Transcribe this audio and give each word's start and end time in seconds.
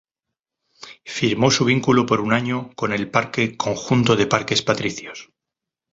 Firmó 1.05 1.51
su 1.51 1.63
vínculo 1.63 2.07
por 2.07 2.21
un 2.21 2.33
año 2.33 2.71
con 2.75 2.91
el 2.91 3.11
conjunto 3.57 4.15
de 4.15 4.25
Parque 4.25 4.55
Patricios. 4.65 5.29